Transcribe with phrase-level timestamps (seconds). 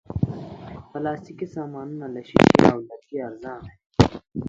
[0.91, 3.71] پلاستيکي سامانونه له شیشې او لرګي ارزانه دي.